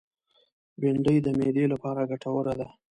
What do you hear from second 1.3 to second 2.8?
معدې لپاره ګټوره ده